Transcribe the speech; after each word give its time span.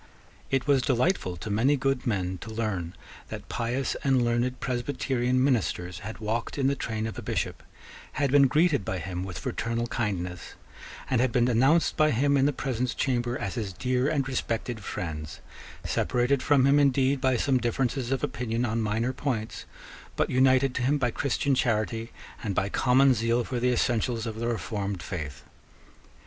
It 0.49 0.65
was 0.65 0.81
delightful 0.81 1.37
to 1.37 1.51
many 1.51 1.77
good 1.77 2.07
men 2.07 2.39
to 2.39 2.49
learn 2.49 2.95
that 3.29 3.47
pious 3.49 3.95
and 4.03 4.25
learned 4.25 4.59
Presbyterian 4.59 5.43
ministers 5.43 5.99
had 5.99 6.17
walked 6.17 6.57
in 6.57 6.65
the 6.65 6.75
train 6.75 7.05
of 7.05 7.19
a 7.19 7.21
Bishop, 7.21 7.61
had 8.13 8.31
been 8.31 8.47
greeted 8.47 8.83
by 8.83 8.97
him 8.97 9.23
with 9.23 9.37
fraternal 9.37 9.85
kindness, 9.85 10.55
and 11.07 11.21
had 11.21 11.31
been 11.31 11.47
announced 11.47 11.97
by 11.97 12.09
him 12.09 12.35
in 12.35 12.47
the 12.47 12.51
presence 12.51 12.95
chamber 12.95 13.37
as 13.37 13.53
his 13.53 13.73
dear 13.73 14.09
and 14.09 14.27
respected 14.27 14.83
friends, 14.83 15.39
separated 15.83 16.41
from 16.41 16.65
him 16.65 16.79
indeed 16.79 17.21
by 17.21 17.37
some 17.37 17.59
differences 17.59 18.11
of 18.11 18.23
opinion 18.23 18.65
on 18.65 18.81
minor 18.81 19.13
points, 19.13 19.65
but 20.15 20.31
united 20.31 20.73
to 20.73 20.81
him 20.81 20.97
by 20.97 21.11
Christian 21.11 21.53
charity 21.53 22.11
and 22.43 22.55
by 22.55 22.69
common 22.69 23.13
zeal 23.13 23.43
for 23.43 23.59
the 23.59 23.69
essentials 23.71 24.25
of 24.25 24.39
the 24.39 24.47
reformed 24.47 25.03
faith. 25.03 25.43